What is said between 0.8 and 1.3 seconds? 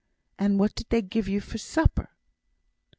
they give